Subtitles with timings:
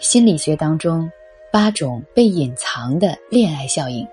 [0.00, 1.10] 心理学当中
[1.52, 4.06] 八种被隐藏的恋爱效应。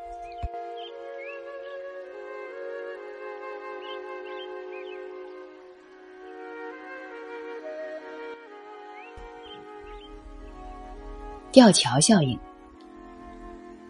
[11.53, 12.37] 吊桥效应，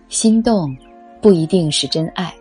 [0.07, 0.77] 心动
[1.19, 2.31] 不一定是真爱。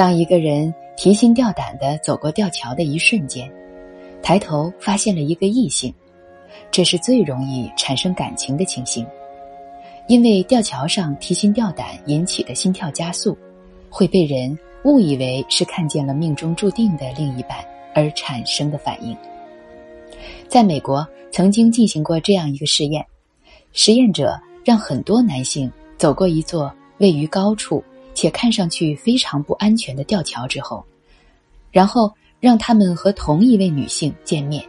[0.00, 3.52] 当一个人提心吊胆的走过吊桥的一瞬间，
[4.22, 5.92] 抬头发现了一个异性，
[6.70, 9.06] 这是最容易产生感情的情形，
[10.08, 13.36] 因为吊桥上提心吊胆引起的心跳加速，
[13.90, 17.58] 会被人误以为是看见了命中注定的另一半
[17.94, 19.14] 而产生的反应。
[20.48, 23.04] 在美国曾经进行过这样一个试验，
[23.74, 27.84] 实验者让很多男性走过一座位于高处。
[28.14, 30.84] 且看上去非常不安全的吊桥之后，
[31.70, 34.64] 然后让他们和同一位女性见面，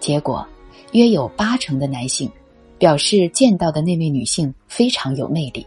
[0.00, 0.46] 结果
[0.92, 2.30] 约有八成的男性
[2.78, 5.66] 表示见到的那位女性非常有魅力。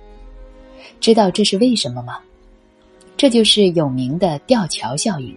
[0.99, 2.19] 知道这是为什么吗？
[3.17, 5.35] 这就是有名的吊桥效应。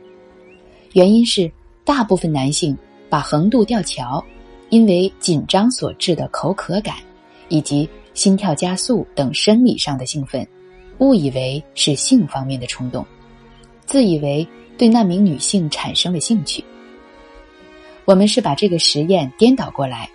[0.92, 1.50] 原因是
[1.84, 2.76] 大部分男性
[3.10, 4.24] 把横渡吊桥
[4.70, 6.96] 因为紧张所致的口渴感，
[7.48, 10.46] 以及心跳加速等生理上的兴奋。
[10.98, 13.04] 误以为是性方面的冲动，
[13.84, 14.46] 自以为
[14.78, 16.64] 对那名女性产生了兴趣。
[18.04, 20.08] 我们是把这个实验颠倒过来，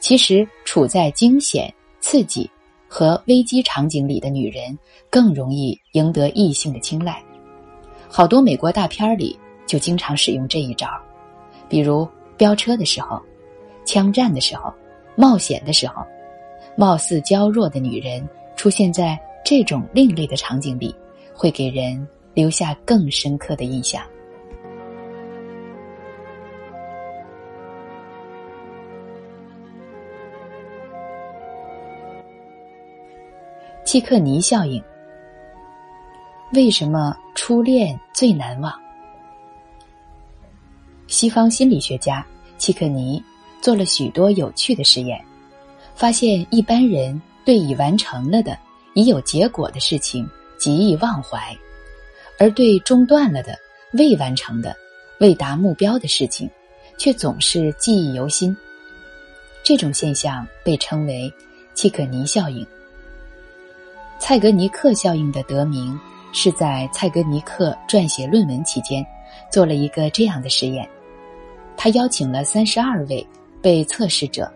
[0.00, 2.50] 其实处在惊险、刺激
[2.88, 7.22] 和危机场景里的女人更容易赢得异性的青睐。
[8.08, 10.88] 好多美国大片里就经常使用这一招，
[11.68, 13.20] 比如飙车的时候、
[13.86, 14.72] 枪战的时候、
[15.16, 16.04] 冒险的时候，
[16.76, 19.18] 貌似娇弱的女人出现在。
[19.44, 20.94] 这种另类的场景里，
[21.34, 24.02] 会给人留下更深刻的印象。
[33.84, 34.82] 契克尼效应，
[36.54, 38.72] 为什么初恋最难忘？
[41.08, 42.24] 西方心理学家
[42.56, 43.22] 契克尼
[43.60, 45.22] 做了许多有趣的实验，
[45.94, 48.56] 发现一般人对已完成了的。
[48.94, 51.56] 已有结果的事情极易忘怀，
[52.38, 53.58] 而对中断了的、
[53.92, 54.76] 未完成的、
[55.18, 56.48] 未达目标的事情，
[56.98, 58.56] 却总是记忆犹新。
[59.62, 61.32] 这种现象被称为
[61.74, 62.66] 契可尼效应。
[64.18, 65.98] 蔡格尼克效应的得名
[66.32, 69.04] 是在蔡格尼克撰写论文期间
[69.50, 70.88] 做了一个这样的实验，
[71.76, 73.26] 他邀请了三十二位
[73.60, 74.52] 被测试者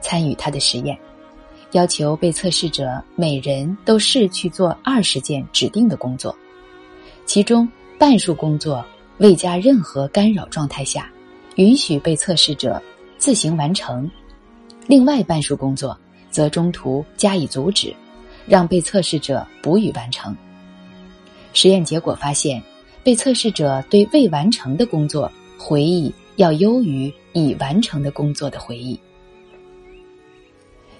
[0.00, 0.98] 参与他的实验。
[1.72, 6.34] 要求被测试者每人都试去做二十件指定的工作，
[7.26, 7.68] 其中
[7.98, 8.84] 半数工作
[9.18, 11.10] 未加任何干扰状态下，
[11.56, 12.80] 允许被测试者
[13.18, 14.08] 自行完成；
[14.86, 15.96] 另外半数工作
[16.30, 17.94] 则中途加以阻止，
[18.46, 20.34] 让被测试者补予完成。
[21.52, 22.62] 实验结果发现，
[23.02, 28.98] 被测试者对未完成的工作回忆要优于已完成的工作的回忆。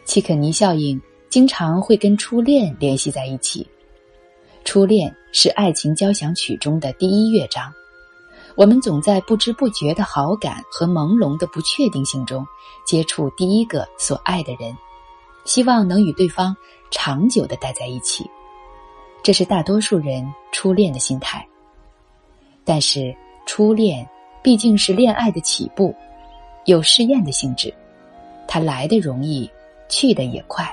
[0.09, 0.99] 契可尼效应
[1.29, 3.69] 经常会跟初恋联系在一起。
[4.65, 7.71] 初恋是爱情交响曲中的第一乐章，
[8.57, 12.43] 我们总在不知不觉的好感和朦胧的不确定性中
[12.87, 14.75] 接触第一个所爱的人，
[15.45, 16.57] 希望能与对方
[16.91, 18.25] 长久的待在一起。
[19.23, 21.47] 这是大多数人初恋的心态。
[22.65, 23.15] 但是
[23.45, 24.09] 初恋
[24.43, 25.95] 毕竟是恋爱的起步，
[26.65, 27.73] 有试验的性质，
[28.47, 29.51] 它来的容易。
[29.89, 30.67] 去的也快。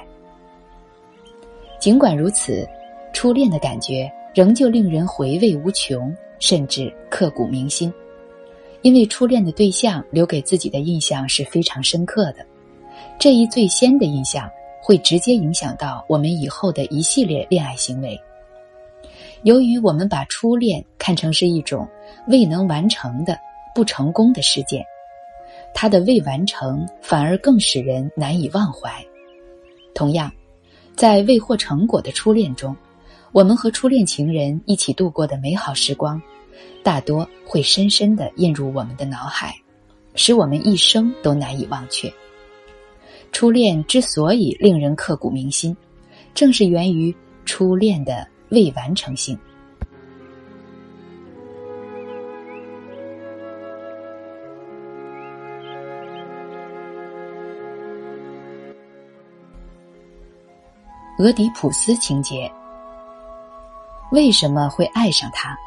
[1.79, 2.67] 尽管如此，
[3.13, 7.93] 初恋的感觉仍旧令人回味无穷，甚至刻骨铭心。
[8.81, 12.45] 因为初恋的对象留给自己的印象是非常深刻的，
[13.17, 14.49] 这一最先的印象
[14.81, 18.19] 会直接影响到我们以后的一系列恋爱行为。
[19.43, 21.87] 由于我们把初恋看成是一种
[22.27, 23.37] 未能完成的、
[23.73, 24.83] 不成功的事件。
[25.75, 28.89] 他的未完成反而更使人难以忘怀。
[29.93, 30.31] 同样，
[30.95, 32.73] 在未获成果的初恋中，
[33.33, 36.19] 我们和初恋情人一起度过的美好时光，
[36.81, 39.53] 大多会深深的印入我们的脑海，
[40.15, 42.11] 使我们一生都难以忘却。
[43.33, 45.75] 初恋之所以令人刻骨铭心，
[46.33, 47.13] 正是源于
[47.43, 49.37] 初恋的未完成性。
[61.17, 62.51] 俄狄浦斯情节，
[64.11, 65.57] 为什么会爱上他？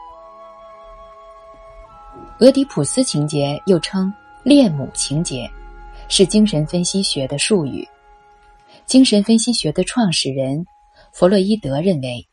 [2.39, 4.13] 俄狄浦斯情节又称
[4.43, 5.51] 恋母情节，
[6.07, 7.89] 是精神分析学的术语。
[8.85, 10.67] 精神分析学的创始人
[11.15, 12.29] 弗洛伊德认为，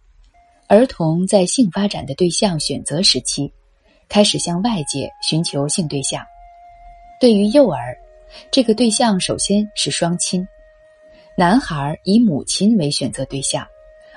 [0.68, 3.50] 儿童在性发展的对象选择时期，
[4.10, 6.22] 开始向外界寻求性对象。
[7.22, 7.96] 对于幼儿，
[8.52, 10.46] 这个对象首先是双亲，
[11.38, 13.68] 男孩以母亲为选择对象，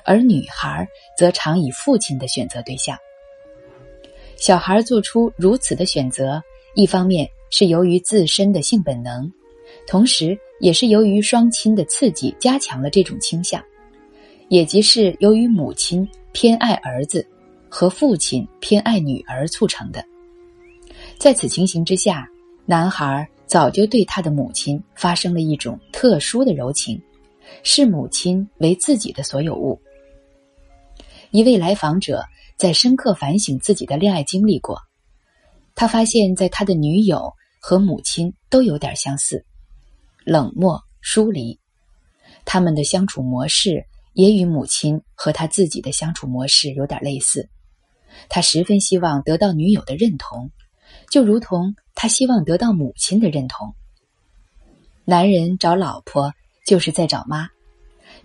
[0.05, 2.97] 而女孩则常以父亲的选择对象。
[4.37, 6.41] 小孩做出如此的选择，
[6.77, 9.29] 一方面是由于自身的性本能，
[9.85, 13.61] 同时也是由于双亲的刺激加强了这种倾向，
[14.49, 17.27] 也即是由于母亲偏爱儿子
[17.69, 20.05] 和父亲偏爱女儿促成的。
[21.19, 22.29] 在此情形之下，
[22.65, 27.01] 男孩早就对他的母亲发生了一种特殊的柔情，
[27.63, 29.81] 视母亲为自己的所有物。
[31.31, 32.25] 一位来访者。
[32.59, 34.81] 在深刻反省自己的恋爱经历过，
[35.77, 39.47] 他发现，在他的女友和母亲都有点相似，
[40.25, 41.61] 冷漠疏离。
[42.45, 47.49] 他们的相处模式也与母亲和他自己的相处模式有点类似。
[48.29, 50.51] 他十分希望得到女友的认同，
[51.13, 53.73] 就如同他希望得到母亲的认同。
[55.05, 56.35] 男人找老婆
[56.69, 57.49] 就是在找妈，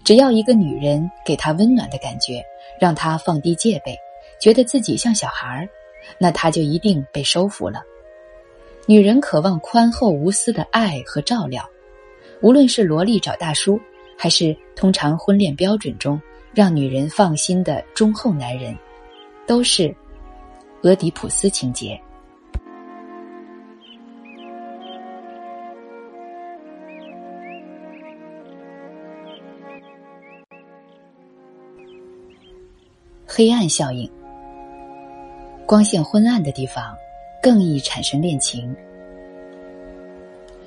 [0.04, 2.44] 只要一个女人给他温暖的感觉，
[2.78, 3.96] 让他放低戒备。
[4.38, 5.70] 觉得自己像小孩儿，
[6.18, 7.82] 那他就一定被收服了。
[8.86, 11.64] 女人渴望宽厚无私的爱和照料，
[12.42, 13.80] 无论是萝莉找大叔，
[14.18, 16.22] 还是通常婚恋标准中
[16.54, 18.78] 让女人放心的忠厚男人，
[19.48, 19.96] 都是
[20.82, 21.98] 俄狄浦斯情节。
[33.36, 34.08] 黑暗效应。
[35.66, 36.96] 光线昏暗的地方，
[37.42, 38.76] 更易产生恋情。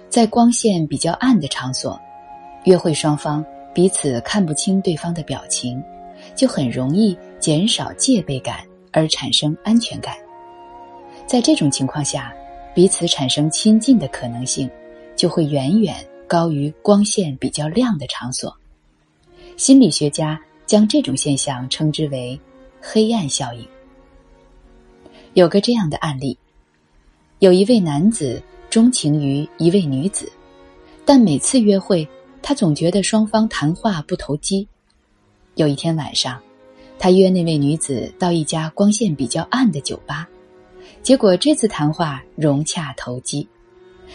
[0.09, 1.97] 在光线比较暗的场所，
[2.65, 5.81] 约会双方彼此看不清对方的表情，
[6.35, 10.17] 就很容易减少戒备感而产生安全感。
[11.25, 12.35] 在这种情况下，
[12.75, 14.69] 彼此产生亲近的可能性
[15.15, 15.95] 就会远远
[16.27, 18.53] 高于光线比较亮的场所。
[19.57, 20.37] 心理学家
[20.67, 22.37] 将这种现象称之为
[22.88, 23.67] “黑暗效应”。
[25.35, 26.38] 有个这样的案例：
[27.41, 28.41] 有一位男子
[28.71, 30.31] 钟情于一位女子，
[31.05, 32.06] 但每次约会，
[32.41, 34.67] 他总觉得双方谈话不投机。
[35.56, 36.41] 有一天晚上，
[36.99, 40.29] 他约那位女子到一家光线比较暗的酒吧，
[41.03, 43.47] 结果这次谈话融洽投机。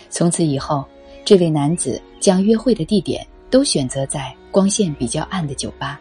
[0.10, 0.86] 从此以后，
[1.26, 6.00] 这位男子将约会的地点都选择在光线比较暗的酒吧。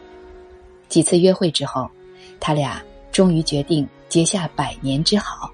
[0.89, 1.91] 几次约会之后，
[2.41, 2.83] 他俩
[3.13, 3.87] 终于决定。
[4.11, 5.49] 结下百年之好。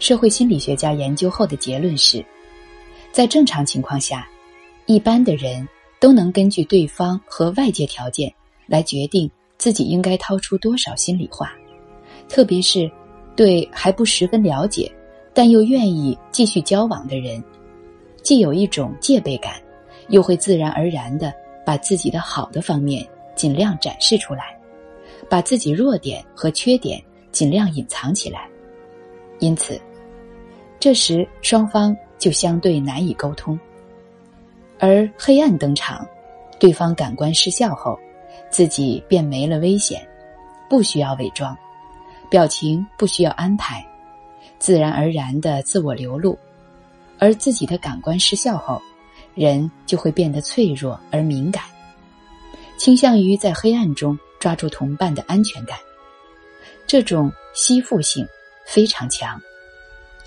[0.00, 2.24] 社会心理学家研究后的结论是，
[3.12, 4.28] 在正常情况下，
[4.86, 5.64] 一般的人
[6.00, 8.34] 都能根据对方和外界条件
[8.66, 11.52] 来决定自己应该掏出多少心里话，
[12.28, 12.90] 特别是
[13.36, 14.90] 对还不十分了解
[15.32, 17.40] 但又愿意继续交往的人，
[18.24, 19.62] 既有一种戒备感，
[20.08, 21.32] 又会自然而然的
[21.64, 24.55] 把自己的好的方面尽量展示出来。
[25.28, 28.48] 把自己弱点和缺点尽量隐藏起来，
[29.38, 29.80] 因此，
[30.78, 33.58] 这时双方就相对难以沟通。
[34.78, 36.06] 而黑暗登场，
[36.60, 37.98] 对方感官失效后，
[38.50, 40.06] 自己便没了危险，
[40.68, 41.56] 不需要伪装，
[42.30, 43.86] 表情不需要安排，
[44.58, 46.38] 自然而然的自我流露。
[47.18, 48.80] 而自己的感官失效后，
[49.34, 51.64] 人就会变得脆弱而敏感，
[52.76, 54.18] 倾向于在黑暗中。
[54.38, 55.78] 抓住同伴的安全感，
[56.86, 58.26] 这种吸附性
[58.64, 59.40] 非常强，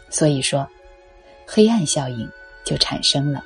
[0.09, 0.67] 所以说，
[1.45, 2.29] 黑暗效应
[2.63, 3.43] 就产生了。